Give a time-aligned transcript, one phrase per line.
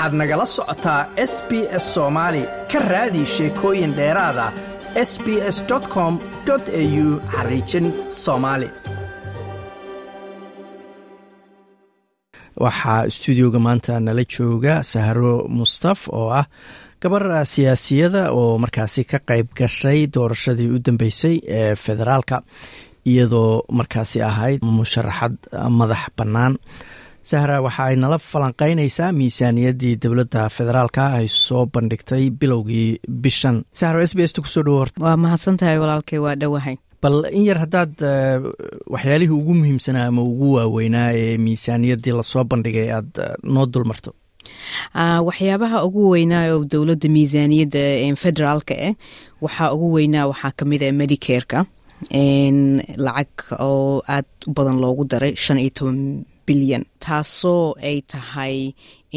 [0.00, 1.50] waxaad nagala socotaa s b
[1.82, 2.42] s soomaali
[2.72, 4.46] ka raadi sheekooyin dheeraada
[5.10, 5.26] s b
[5.56, 5.58] s
[5.94, 6.14] com
[6.50, 7.86] au xariijin
[8.22, 8.68] soomaali
[12.64, 16.46] waxaa stuudioga maanta nala jooga sahro mustaf oo ah
[17.02, 22.36] gabar siyaasiyada oo markaasi ka qayb gashay doorashadii u dambeysay ee federaalka
[23.10, 25.34] iyadoo markaasi ahayd musharaxad
[25.78, 26.54] madax bannaan
[27.22, 33.64] sahra waxa ay nala falanqeynaysaa miisaaniyaddii dowladda federaalka ay soo bandhigtay bilowgii bishan.
[33.72, 37.44] Sahro s b s ta ku soo dhawo waa mahadsantahay walaalkay waa dhowahay bal in
[37.48, 37.92] yar haddaad
[38.94, 43.10] waxyaalihii ugu muhiimsanaa ama ugu waaweynaa ee miisaaniyaddii la soo bandhigay aad
[43.42, 44.10] noo dulmarto?
[45.28, 47.82] Waxyaabaha ugu weynaa oo dowladda miisaaniyadda
[48.16, 48.94] federaalka ah
[49.44, 51.64] waxaa ugu weynaa waxaa ka mid a medicareka
[52.08, 56.00] lacag oo aad u badan loogu daray shan iyo toban
[56.46, 56.84] bilyan.
[57.04, 58.56] Taasoo ay tahay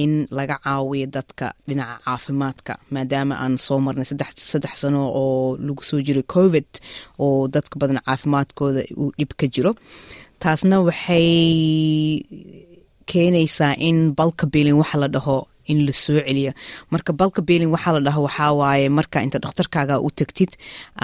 [0.02, 6.02] in laga caawiyo dadka dhinaca caafimaadka maadaama aan soo marnay saddex sano oo lagu soo
[6.06, 6.68] jiray covid
[7.24, 9.72] oo dadka badan caafimaadkooda uu dhib ka jiro.
[10.42, 11.30] Taasna waxay
[13.10, 15.38] keenaysaa in balka bilin waxa la dhaho
[15.72, 16.52] in la soo celiya
[16.94, 20.52] marka balka bilin waxaa la dhaho waxaa waaye marka inta dhakhtarkaaga u tagtid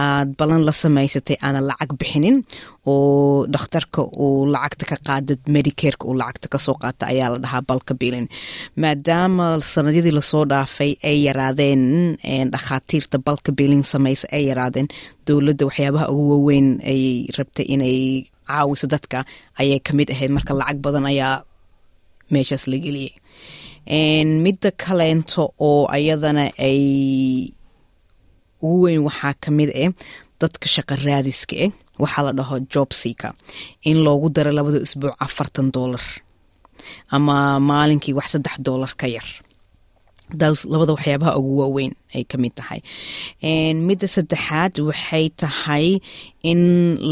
[0.04, 2.38] aad balan la samaysatay aanan lacag bixinin
[2.92, 7.64] oo dhakhtarka uu lacagta ka qaadad medicareka uu lacagta ka soo qaata ayaa la dhahaa
[7.70, 8.26] balka bilin
[8.82, 11.84] maadaama sanadyadii la soo dhaafay ay yaraadeen
[12.54, 14.88] dhakhaatiirta balka bilin samaysa ay yaraadeen
[15.28, 17.02] dowladda waxyaabaha ugu waaweyn ay
[17.38, 17.98] rabtay inay
[18.50, 19.18] caawiso dadka
[19.62, 20.32] ayay ka mid ahayd.
[20.38, 21.34] Marka lacag badan ayaa
[22.34, 23.14] meeshaas la geliyay
[23.90, 26.80] midda kaleento oo ayadana ay
[28.62, 29.92] ugu weyn waxaa ka mid ah
[30.40, 33.34] dadka shaqa raadiska ah waxaa la dhaho job seaker
[33.90, 36.06] in loogu daro labada isbuuc afartan doolar
[37.16, 39.28] ama maalinkii wax saddex doolar ka yar.
[40.40, 42.80] Daas labada waxyaabaha ugu waaweyn ay ka mid tahay.
[43.88, 45.88] Midda saddexaad waxay tahay
[46.52, 46.62] in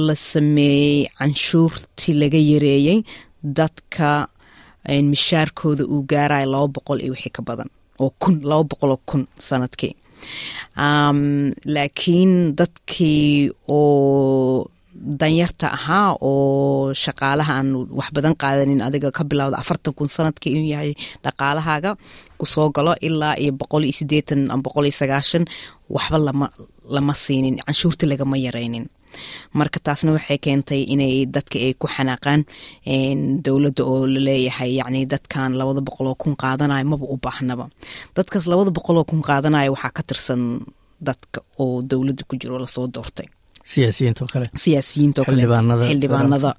[0.08, 3.00] la sameeyey canshuurtii laga yareeyey
[3.58, 4.10] dadka
[5.14, 7.70] mishaarkooda uu gaarayo laba boqol iyo wixii ka badan
[8.04, 9.94] oo kun laba boqoloo kun sannadkii.
[11.66, 14.66] Laakiin dadkii oo
[15.20, 20.72] danyarta ahaa oo shaqaalaha aan wax badan qaadanin adiga ka bilowda afartan kun sannadkii inuu
[20.74, 20.92] yahay
[21.24, 21.92] dhaqaalahaaga
[22.40, 25.46] ku soo galo ilaa iyo boqol iyo sideetan boqol iyo sagaashan
[25.96, 26.48] waxba lama
[26.96, 28.86] lama siinin canshuurta lagama yaraynin
[29.60, 32.42] marka taasna waxay keentay inay dadka ay ku xanaaqaan
[33.46, 37.66] dowladda oo la leeyahay yacni dadkan labada boqoloo kun qaadanayo maba u baahnaba
[38.18, 40.42] dadkaas labada boqoloo kun qaadanayo waxaa ka tirsan
[41.08, 43.28] dadka oo dowladda ku jiro la soo doortay.
[43.72, 44.48] Siyaasiyiinto kale.
[45.90, 46.52] Xildhibaanada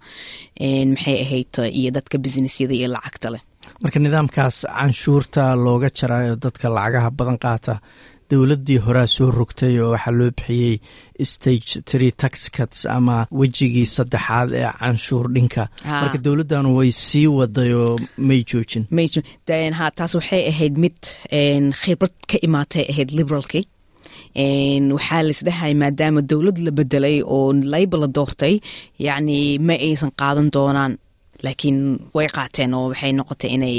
[0.93, 3.43] maxay ahayd iyo dadka businessyada iyo lacagta leh.
[3.83, 7.75] Marka nidaamkaas canshuurta looga jarayo dadka lacagaha badan qaata
[8.31, 10.75] dowladdii horaa soo rogtay oo waxaa loo bixiyey
[11.33, 15.63] stage tree tax cuts ama wejigii saddexaad ee canshuur dhinka
[16.01, 17.97] marka dowladdanu way sii waday oo
[18.29, 18.85] may joojin.
[19.79, 20.97] Ha taas waxay ahayd mid
[21.83, 23.61] khibrad ka imaatay ahayd liberalki
[24.97, 28.55] waxaa laisdhahay maadaama dowlad la bedelay oo layba la doortay
[29.07, 29.39] yacni
[29.69, 30.93] ma aysan qaadan doonaan
[31.45, 31.79] laakiin
[32.17, 33.77] way qaateen oo waxay noqotay inay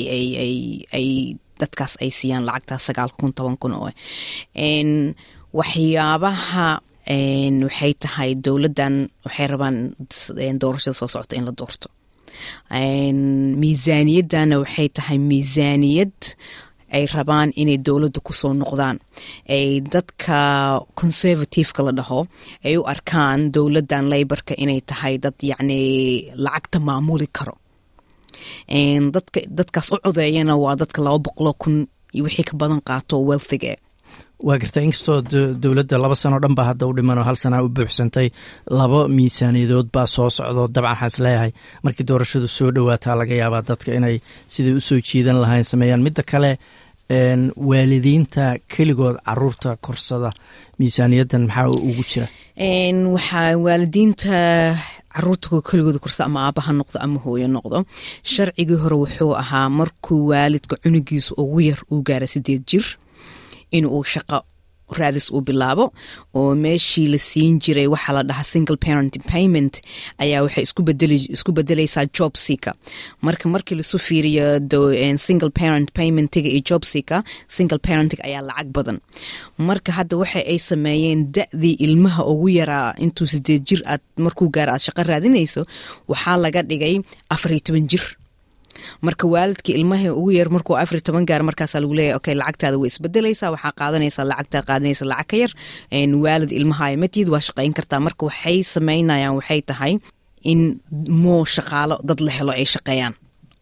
[0.98, 1.08] ay
[1.62, 3.90] dadkaas ay siiyaan lacagtaas sagaal kun toban kun oo.
[5.60, 6.68] Waxyaabaha
[7.66, 9.78] waxay tahay dowladdan waxay rabaan
[10.62, 11.88] doorashada soo socota in la doorto.
[13.62, 16.18] Miisaaniyaddana waxay tahay miisaaniyad
[16.96, 18.98] ay rabaan inay dowladda ku soo noqdaan.
[19.56, 20.38] Ay dadka
[21.00, 22.20] conservativeka la dhaho
[22.68, 25.80] ay u arkaan dowladdan laybarka inay tahay dad yacni
[26.44, 27.56] lacagta maamuli karo
[29.58, 31.76] dadkaas u codeeyana waa dadka laba boqoloo kun
[32.14, 33.76] iyo wixii ka badan qaato wealthiga
[34.48, 35.18] waa garta inkastoo
[35.64, 38.28] dowladda laba sanoo dhan baa hadda u dhiman oo hal sanaa u buuxsantay
[38.80, 41.52] laba miisaaniyadood baa soo socdo dabcan waxaan is leeyahay.
[41.84, 44.16] Markii doorashadu soo dhowaataa laga yaabaa dadka inay
[44.54, 46.02] siday u soo jiidan lahayn sameeyaan.
[46.08, 46.52] Midda kale
[47.70, 48.44] waalidiinta
[48.76, 50.32] keligood carruurta korsada
[50.80, 52.28] miisaaniyaddan maxaa ugu jira?
[53.16, 54.36] Waxaa waalidiinta
[55.14, 57.78] carruurta keligooda korsa ama aaba ha noqdo ama hooyo noqdo
[58.34, 62.86] sharcigii hore wuxuu ahaa markuu waalidka cunugiisa ugu yar uu gaara sideed jir
[63.78, 64.40] in uu shaqo
[65.00, 65.86] raadis uu bilaabo
[66.40, 69.74] oo meeshii la siin jiray waxaa la dhahaa single parent payment
[70.24, 70.64] ayaa waxay
[71.36, 72.74] isku bedelaysaa job seaker
[73.22, 74.46] marka markii lasu fiiriyo
[75.18, 78.98] single parent paymentiga iyo job seaker single parentiga ayaa lacag badan.
[79.58, 84.74] Marka hadda waxa ay sameeyeen da-dii ilmaha ugu yaraa intuu sideed jir aad markuu gaara
[84.74, 85.62] aad shaqo raadinayso
[86.12, 86.96] waxaa laga dhigay
[87.30, 88.04] afariyo toban jir
[89.08, 92.90] marka waalidka ilmaha ugu yar markuu afar toban gaar markaasaa lagu leeyahy okay lacagtaada way
[92.94, 95.52] isbedelaysaa waxaa qaadanaysaa lacagtaa qaadanaysa lacag ka yar.
[96.26, 98.00] Waalid ilmaha matid waa shaqayn kartaa.
[98.06, 99.94] Marka waxay samaynayaan waxay tahay
[100.52, 100.80] in
[101.24, 103.14] moo shaqaalo dad la helo ay shaqeeyaan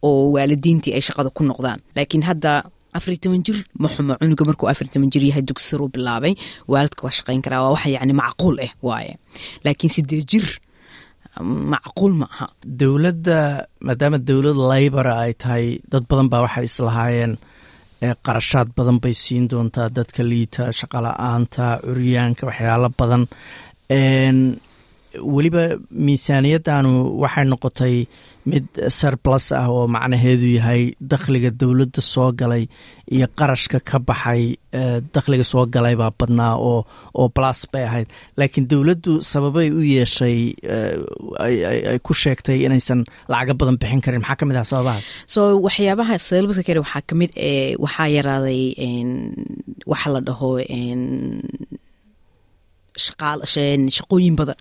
[0.08, 1.80] oo waalidiintii ay shaqada ku noqdaan.
[1.96, 2.52] Laakiin hadda
[2.98, 3.88] afariy toban jir ma
[4.22, 6.34] cunuga markuu afariy toban jir yahay dugsiruu bilaabay
[6.72, 9.14] waalidka waa shaqayn karaa waa wax yani macquul ah waaye.
[9.66, 10.46] Laakiin sideed jir
[11.72, 12.46] macquul ma aha
[12.80, 13.38] dowladda
[13.88, 17.34] maadaama dowlad laybora ay tahay dad badan baa waxay islahaayeen
[18.26, 23.24] qarashaad badan bay siin doontaa dadka liita shaqala-aanta curyaanka waxyaalo badan
[25.36, 25.64] weliba
[26.06, 26.92] miisaaniyaddanu
[27.24, 27.96] waxay noqotay
[28.52, 28.66] mid
[28.98, 30.82] sarblus ah oo macnaheedu yahay
[31.12, 32.64] dakhliga dowladda soo galay
[33.16, 34.42] iyo qarashka ka baxay
[35.16, 36.80] dakhliga soo galay baa badnaa oo
[37.20, 38.08] oo blas bay ahayd.
[38.40, 40.38] Laakiin dowladdu sababay u yeeshay
[41.44, 43.00] ay ku sheegtay inaysan
[43.32, 44.22] lacaga badan bixin karin.
[44.24, 45.04] Maxaa ka mid ah sababahaas?
[45.34, 48.62] So waxyaabaha salbasa kale waxaa ka mid e waxaa yaraaday
[49.92, 50.50] waxa la dhaho
[53.06, 54.60] shaqooyin badan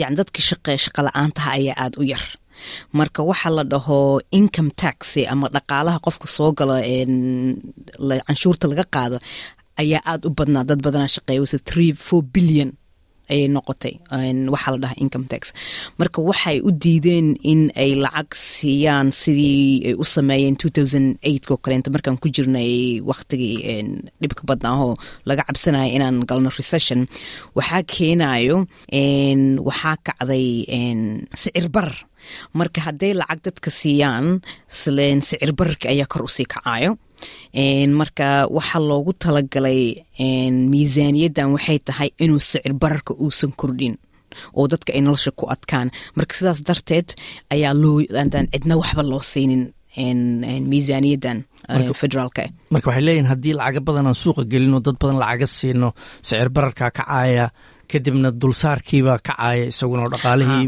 [0.00, 2.24] yani dadka shaqe shaqa la'aantaha ayaa aada u yar.
[2.98, 3.98] Marka waxa la dhaho
[4.38, 4.98] income tax
[5.32, 6.76] ama dhaqaalaha qofka soo galo
[8.26, 9.16] canshuurta laga qaado
[9.82, 10.64] ayaa aada u badnaa.
[10.68, 12.68] Dad badanaa shaqeeya wase three four billion
[13.32, 13.94] ayay noqotay
[14.54, 15.42] waxaa la dhahaa income tax.
[15.98, 21.44] Marka waxay u diideen in ay lacag siiyaan sidii ay u sameeyeen two thousand eight
[21.50, 23.56] oo kaleenta markaan ku jirnay waktigii
[24.20, 24.94] dhibka badnaahoo
[25.28, 27.00] laga cabsanaya inaan galno recession
[27.56, 28.56] waxaa keenayo
[29.68, 30.46] waxaa kacday
[31.40, 31.96] sicir barar
[32.58, 34.26] marka hadday lacag dadka siiyaan
[34.80, 36.90] sleen sicir bararka ayaa kor u sii kacayo
[38.00, 38.26] marka
[38.56, 39.82] waxaa loogu talagalay
[40.72, 43.94] miisaaniyaddan waxay tahay inuu sicir bararka uusan kordhin
[44.58, 45.88] oo dadka ay nolosha ku adkaan.
[46.16, 47.08] Marka sidaas darteed
[47.54, 49.62] ayaa loo adaan cidna waxba loo siinin
[50.70, 51.38] miisaaniyaddan
[52.00, 52.42] federaalka.
[52.70, 55.88] marka waxay leeyihiin haddii lacaga badan aan suuqa gelino dad badan lacaga siino
[56.22, 57.46] sicir bararka kacaya
[57.92, 60.66] kadibna dulsaarkiibaa kacaaya isaguna oo dhaqaalihii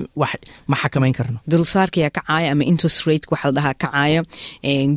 [0.70, 1.38] ma xakamayn karno.
[1.52, 4.20] Dulsaarkiyaa kacaaya ama interest rate waxa la dhahaa kacaaya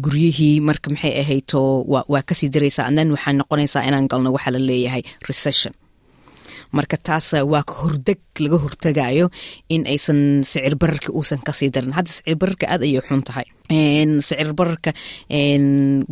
[0.06, 4.62] guryihii marka maxay ahayto waa ka sii daraysaa anan waxaa noqonaysaa inaan galno waxaa la
[4.70, 5.74] leeyahay recession.
[6.78, 9.26] Marka taas waa hordeg laga hortagayo
[9.74, 10.20] in aysan
[10.50, 11.94] sicir bararka uusan ka sii darin.
[11.98, 14.92] Hadda sicir bararka aad ayay xun tahay sicir bararka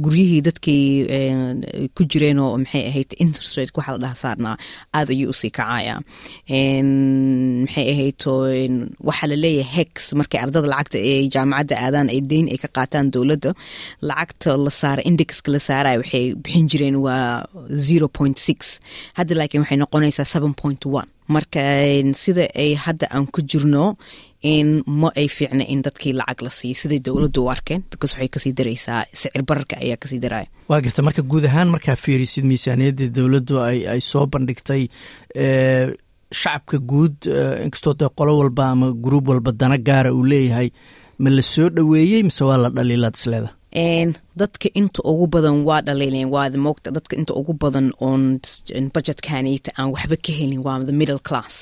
[0.05, 4.55] guryihii dadkii ku jireen oo maxay ahayd interest rate waxaa la dhaha saarnaa
[4.97, 5.95] aad ayuu u sii kacaya
[7.63, 8.33] maxay ahayto
[9.07, 13.11] waxaa la leeyahay hex markay ardada lacagta ee jaamacadda aadaan ay deyn ay ka qaataan
[13.13, 13.51] dowladda
[14.09, 17.45] lacagta la saara indexka la saaraya waxay bixin jireen waa
[17.85, 18.79] zero point six.
[19.17, 21.09] Hadda laakiin waxay noqonaysaa seven point one.
[21.35, 21.61] Marka
[22.21, 23.95] sida ay hadda aan ku jirno
[24.43, 24.69] in
[25.01, 28.39] ma ay fiicna in dadkii lacag la siiyo siday dowladdu u arkeen because waxay ka
[28.43, 32.45] sii daraysaa sicir bararka ayaa ka sii daraya waa garta marka guud ahaan markaa fiirisid
[32.51, 34.83] miisaaniyadda dowladdu ay soo bandhigtay
[36.41, 37.15] shacabka guud
[37.65, 40.69] inkastoo dee qolo walba ama gruub walba dana gaara uu leeyahay
[41.23, 43.49] ma la soo dhoweeyey mise waa la dhaliilaad isleeda
[44.41, 48.23] dadka inta ugu badan waa dhaliileen waad moogta dadka inta ugu badan oon
[48.93, 51.53] budgetkanita aan waxba ka helin waa the middle class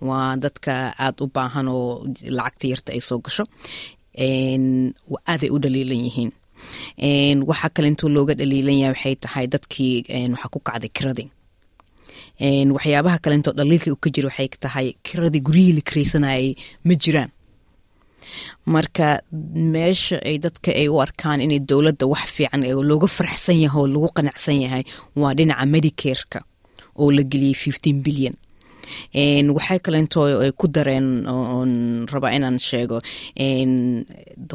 [0.00, 2.04] waa dadka aada u baahan oo
[2.38, 3.44] lacagta yarta ay soo gasho
[5.30, 6.30] aaday u dhaliilan yihiin.
[7.48, 9.94] Waxaa kale intoo looga dhaliilan yahay waxay tahay dadkii
[10.32, 11.28] waxaa ku kacday kiradii
[12.76, 16.48] waxyaabaha kalentoo dhaliilka ka jira waxay tahay kiradii guryihii la karaysanayay
[16.86, 17.30] ma jiraan.
[18.74, 19.20] Marka
[19.72, 24.08] meesha ay dadka ay u arkaan inay dowladda wax fiican looga faraxsan yahay oo lagu
[24.16, 24.82] qanacsan yahay
[25.20, 26.38] waa dhinaca medicareka
[27.00, 28.34] oo la geliyey fifteen billion
[29.56, 30.26] waxay kalentoo
[30.58, 31.72] ku dareen oon
[32.12, 32.98] rabaa inaan sheego.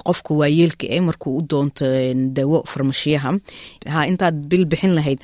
[0.08, 1.86] Qofka waayeelka e markuu u doonto
[2.38, 3.32] dawo farmashiyaha.
[3.94, 5.20] Ha intaad bil bixin lahayd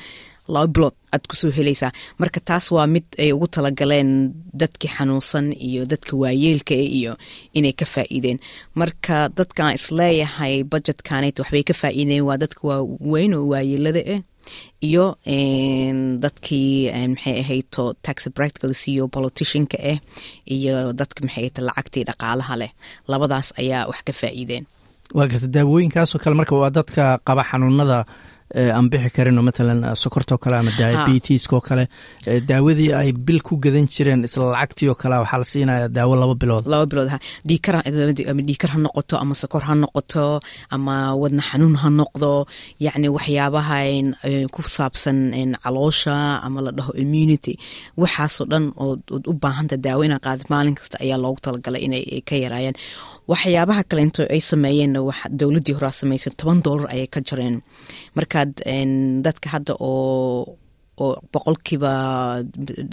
[0.47, 1.91] laba bilood aad ku soo helaysaa.
[2.19, 4.11] Marka taas waa mid ay ugu talagaleen
[4.59, 7.13] dadkii xanuunsan iyo dadka waayeelka iyo
[7.57, 8.39] inay ka faa'iideen.
[8.79, 12.23] Marka dadkaan is leeyahay budgetkanayt waxbay ka faa'iideen.
[12.27, 14.21] Waa dadka waaweyn oo waayeelada ah
[14.87, 15.05] iyo
[16.23, 19.97] dadkii maxay ahayto tax practical siiyo politicianka ah
[20.55, 22.71] iyo dadka maxay lacagtii dhaqaalaha leh
[23.11, 24.65] labadaas ayaa wax ka faa'iideen.
[25.17, 27.97] Waa garta daawooyinkaasoo kale marka waa dadka qaba xanuunada
[28.55, 31.83] aan bixi karinoo matalan sokortoo kale ama diabetiskoo kale
[32.49, 36.35] daawadii ay bil ku gadan jireen isla lacagtii oo kale waxaa la siinaya daawo laba
[36.41, 36.63] bilood.
[36.67, 37.17] Laba bilood ha.
[37.47, 40.39] Dhiikar ha noqoto ama sokor ha noqoto
[40.75, 42.45] ama wadna xanuun ha noqdo
[42.79, 43.77] yacni waxyaabaha
[44.53, 45.19] ku saabsan
[45.63, 47.53] caloosha ama la dhaho immunity.
[47.97, 52.35] Waxaasoo dhan ood u baahanta daawo inaa qaadid maalin kasta ayaa loogu talagalay inay ka
[52.43, 52.75] yaraayaan
[53.31, 54.99] waxyaabaha kalento ay sameeyeenna
[55.39, 57.55] dowladdii horaa samaysan toban dollar ayay ka jareen
[58.37, 60.57] markaad dadka hadda oo
[61.03, 61.91] oo boqolkiiba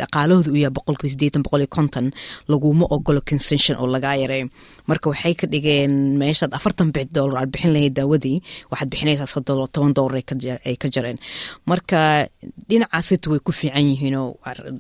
[0.01, 2.07] dhaqaalahooda u yahay boqolkiiba sideetan boqol iyo konton
[2.51, 4.47] laguma ogolo concession oo lagaa yareeyo
[4.89, 8.39] marka waxay ka dhigeen meeshaad afartan dollar aad bixin lahayd daawadii
[8.71, 10.15] waxaad bixinaysaa soddon toban dollar
[10.69, 11.19] ay ka jareen.
[11.71, 12.29] Marka
[12.69, 14.37] dhinacaasita way ku fiican yihiinoo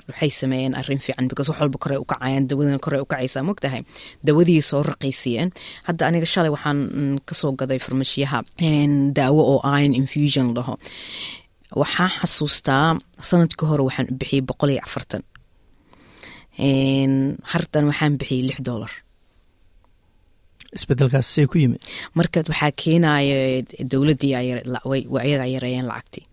[0.09, 3.83] waxay sameeyeen arrin fiican because wax walba kore u kacayaan dawadana kore u kacaysaa mogtahay
[4.26, 5.49] dawadii soo raqiisiyeen.
[5.88, 6.78] Hadda aniga shalay waxaan
[7.26, 8.38] ka soo gaday farmashiyaha
[9.16, 10.75] daawo oo iron infusion dhaho
[11.83, 12.87] waxaa xasuustaa
[13.28, 15.23] sannadkii hore waxaan u bixiyey boqol iyo afartan.
[17.52, 18.93] Hardan waxaan bixiyey lix dollar.
[20.76, 21.81] Isbedelkaas see ku yimid?
[22.19, 23.62] Marka waxaa keenaya
[23.93, 26.25] dowladdii ayagaa yareeyeen lacagtii.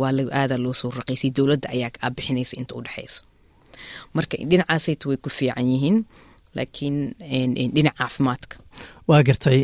[0.00, 0.10] Waa
[0.40, 3.22] aadaa loo soo raqiysay dowladda ayaa bixinaysa inta u dhexeyso
[4.14, 5.96] marka dhinacaasayta way ku fiican yihiin
[6.56, 6.96] laakiin
[7.74, 8.56] dhinaca caafimaadka.
[9.08, 9.60] Waa gartay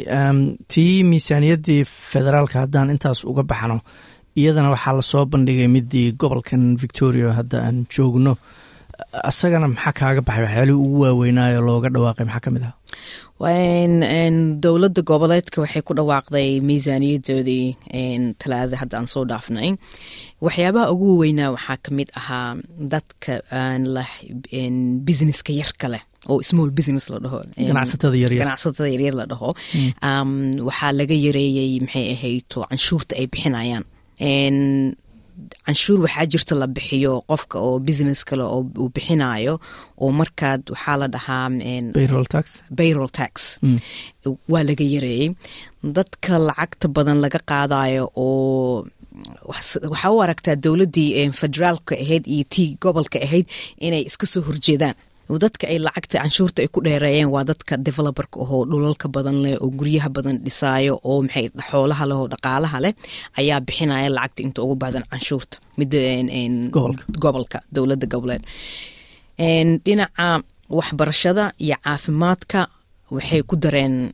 [0.72, 1.82] tii miisaaniyaddii
[2.12, 3.78] federaalka haddaan intaas uga baxno
[4.40, 8.34] iyadana waxaa la soo bandhigay midii gobolkan victoria hadda aan joogno.
[9.30, 10.44] Asagana maxaa kaaga baxay?
[10.46, 12.74] Waxyaalihii ugu waaweynaayo looga dhawaaqay maxaa ka mid ah?
[14.64, 17.66] Dowladda goboleedka waxay ku dhawaaqday miisaaniyadoodii
[18.40, 19.70] talaadada hadda aan soo dhaafnay.
[20.46, 22.56] Waxyaabaha ugu weynaa waxaa ka mid ahaa
[22.92, 23.32] dadka
[25.08, 27.38] businesska yarka leh oo small business la dhaho.
[27.56, 28.16] Ganacsatada
[28.94, 29.50] yaryar la dhaho.
[30.68, 33.84] Waxaa laga yareeyey maxay ahayto canshuurta ay bixinayaan
[35.66, 39.54] canshuur waxaa jirta la bixiyo qofka oo business kale oo uu bixinayo
[40.02, 41.48] oo markaad waxaa la dhahaa
[42.78, 43.38] bayrol tax?
[44.52, 45.28] waa laga yareeyey.
[45.96, 48.84] Dadka lacagta badan laga qaadayo oo
[49.90, 53.46] waxaa u aragtaa dowladdii federaalka ahayd iyo tii gobolka ahayd
[53.86, 54.94] inay iska soo horjeedaan
[55.38, 59.70] dadka ay lacagta canshuurta ay ku dheereeyeen waa dadka develoberka ahoo dhulalka badan leh oo
[59.78, 62.92] guryaha badan dhisaayo oo maxay xoolaha leh oo dhaqaalaha leh
[63.40, 65.56] ayaa bixinaya lacagta inta ugu badan canshuurta.
[65.78, 65.98] Midda
[67.22, 67.58] gobolka.
[67.74, 68.42] dowladda goboleed
[69.84, 70.42] dhinaca
[70.78, 72.60] waxbarashada iyo caafimaadka
[73.10, 74.12] waxay ku dareen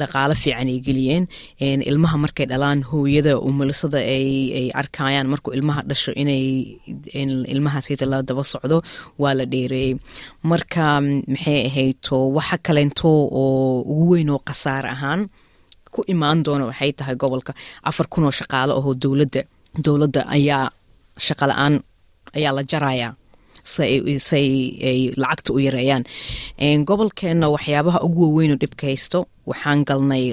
[0.00, 1.24] dhaqaalo fiican ay geliyeen
[1.90, 6.44] ilmaha markay dhalaan hooyada umulisada ay arkayaan markuu ilmaha dhasho inay
[7.54, 8.76] ilmahaasita la daba socdo
[9.22, 9.92] waa la dheereeyey
[10.50, 10.84] marka
[11.32, 13.10] maxay ahayto waxa kalento
[13.42, 15.20] oo ugu weyn oo khasaare ahaan
[15.94, 17.52] ku imaan doona waxay tahay gobolka.
[17.88, 19.42] Afar kun oo shaqaalo ahoo dowladda
[19.84, 20.64] dowladda ayaa
[21.26, 21.74] shaqa la'aan
[22.36, 23.12] ayaa la jarayaa
[24.28, 24.46] say
[24.90, 26.04] ay lacagta u yareeyaan.
[26.88, 29.18] Gobolkeenna waxyaabaha ugu waaweyn oo dhibka haysto
[29.50, 30.24] waxaan galnay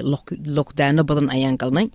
[0.56, 1.86] lockdaano badan ayaan galnay.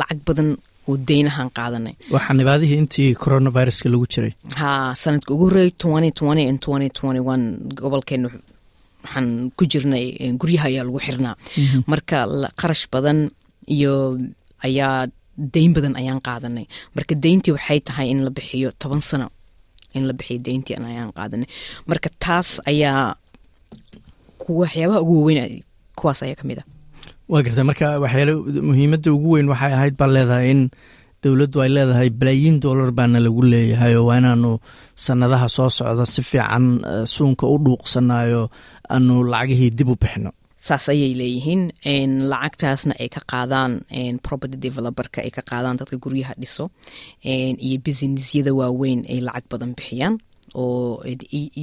[0.00, 0.48] Lacag badan
[0.88, 1.94] oo deynahaan qaadanay.
[2.14, 4.32] Waxaa nibaadihii intii coronaviruska lagu jiray.
[4.60, 4.70] Ha
[5.02, 7.44] sanadka ugu horreey twenty twenty and twenty twenty one
[7.80, 8.28] gobolkeenna
[9.04, 10.04] waxaan ku jirnay
[10.40, 11.34] guryaha ayaa lagu xirnaa.
[11.90, 12.18] Marka
[12.60, 13.18] qarash badan
[13.76, 14.18] iyo
[14.66, 15.06] ayaa
[15.54, 16.66] deyn badan ayaan qaadanay.
[16.96, 19.26] Marka deyntii waxay tahay in la bixiyo toban sano
[19.96, 21.48] in la bixiyo deyntii ayaan qaadanay.
[21.88, 23.14] Marka taas ayaa
[24.48, 25.62] waxyaabaha ugu waaweyn
[25.98, 26.64] kuwaas ayaa ka mid a
[27.32, 28.32] waa garta marka waxyaale
[28.68, 30.60] muhiimadda ugu weyn waxay ahayd baa leedahay in
[31.22, 34.50] dowladdu ay leedahay balaayiin dollar baana lagu leeyahay oo waa inaanu
[35.04, 36.64] sanadaha soo socda si fiican
[37.14, 38.42] suunka u dhuuqsanayo
[38.94, 40.30] aanu lacagihii dib u bixino
[40.66, 43.72] saas ayay leeyihiin lacagtaasna ay ka qaadaan
[44.26, 46.64] property develoberka ay ka qaadaan dadka guryaha dhiso
[47.66, 50.14] iyo businessyada waaweyn ay lacag badan bixiyaan
[50.62, 51.02] oo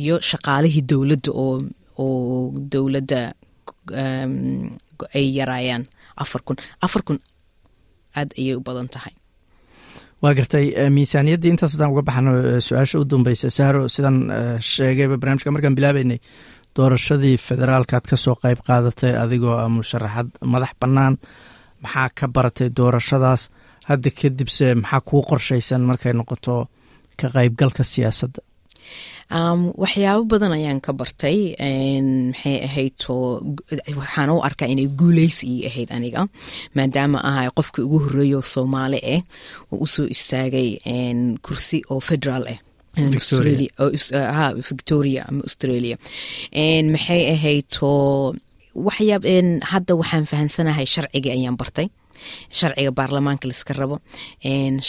[0.01, 1.32] iyo shaqaalihii dowladda
[2.03, 3.22] oo dowladda
[5.15, 5.84] ay yaraayaan
[6.24, 7.20] afar kun afar kun
[8.20, 9.13] aad ayay u badan tahay.
[10.22, 10.65] Waa gartay
[10.96, 12.32] miisaaniyaddii intaas haddaan uga baxno
[12.68, 14.18] su'aasha u dambeysa sahro sidaan
[14.72, 16.20] sheegayba barnaamijka markaan bilaabeynay
[16.80, 21.16] doorashadii federaalkaad ka soo qayb qaadatay adigoo a musharaxad madax bannaan
[21.84, 23.42] maxaa ka baratay doorashadaas?
[23.90, 26.56] Hadda kadibse maxaa kuu qorshaysan markay noqoto
[27.20, 28.42] ka qaybgalka siyaasadda?
[29.82, 31.54] Waxyaabo badan ayaan ka bartay
[32.34, 33.14] maxay ahaydto
[34.00, 36.22] waxaan u arkaa inay guuleysi ii ahayd aniga
[36.76, 39.22] maadaama ahay qofkii ugu horreeyo soomaali ah
[39.72, 40.70] oo u soo istaagay
[41.46, 42.60] kursi oo federaal ah
[44.70, 45.22] victoria.
[45.29, 45.96] Ama australia.
[46.94, 47.91] Maxay ahayto
[48.88, 49.24] waxyaab
[49.72, 51.88] hadda waxaan fahansanahay sharcigii ayaan bartay.
[52.58, 53.96] Sharciga baarlamaanka laiska rabo.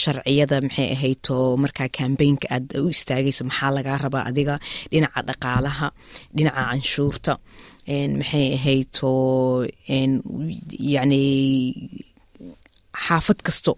[0.03, 4.55] Sharciyada maxay ahayto markaa kambaynka aad u istaagaysa maxaa lagaa rabaa adiga?
[4.91, 5.87] Dhinaca dhaqaalaha
[6.35, 7.33] dhinaca canshuurta.
[8.19, 9.11] Maxay ahayto
[10.95, 11.23] yani
[13.05, 13.71] xaafad kasto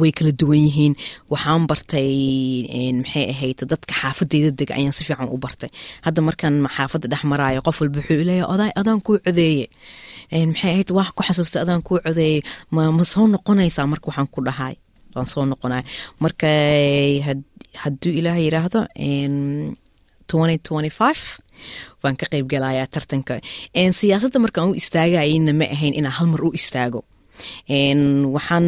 [0.00, 0.94] way kala duwan yihiin.
[1.32, 2.12] Waxaan bartay
[3.00, 5.70] maxay ahayd dadka xaafadeyda dega ayaan si fiican u bartay.
[6.06, 8.44] Hadda markaan xaafadda dhex maraayo qof walba wuxuu leeya
[8.80, 9.66] adaan kuu codeeye
[10.52, 14.74] maxay ahayd waa ku xasuusta adaan kuu codeeye ma soo noqonaysaa marka waxaan ku dhahay.
[15.14, 15.82] Waan soo noqonaya
[16.22, 16.48] marka
[17.82, 18.80] hadduu ilaah yiraahdo
[22.02, 23.34] waan ka qeyb galayaa tartanka
[23.98, 27.00] siyaasadda markaan u istaagayna ma ahayn inaan hal mar u istaago
[28.36, 28.66] waxaan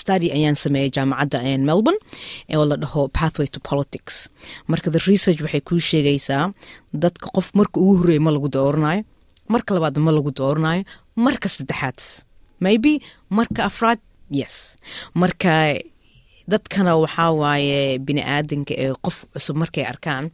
[0.00, 1.38] study ayaan sameeyay jaamacadda
[1.68, 2.00] melbourne
[2.56, 4.28] oo la dhaho pathway to politics.
[4.70, 6.44] Marka the research waxay kuu sheegaysaa
[7.02, 9.02] dadka qof marka ugu horreeya ma lagu dooranayo
[9.54, 10.82] marka labaad ma lagu dooranayo
[11.26, 11.98] marka saddexaad
[12.64, 12.92] maybe
[13.38, 13.98] marka afraad
[14.40, 14.54] yes.
[15.22, 15.54] Marka
[16.52, 20.24] dadkana waxaa waaye bini aadanka ee qof cusub markay arkaan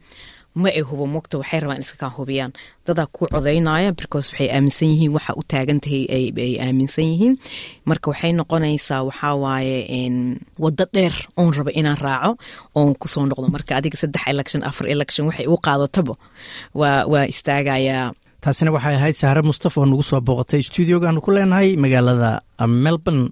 [0.61, 2.51] ma ay hubo mogta waxay rabaan iska kaa hubiyaan.
[2.85, 6.03] Dadaa ku codaynaya because waxay aaminsan yihiin waxa u taagantahay
[6.45, 7.33] ay aaminsan yihiin.
[7.89, 9.35] Marka waxay noqonaysaa waxaa
[10.63, 12.31] waddo dheer oon raba inaan raaco
[12.75, 13.47] oon ku soo noqdo.
[13.55, 16.13] Marka adiga saddex election afar election waxay u qaadataba
[16.79, 21.69] waa waa istaagayaa taasina waxay ahayd sahre mustafa oo nagu soo booqatay stuudiogaanu ku leenahay
[21.83, 22.31] magaalada
[22.67, 23.31] melbourne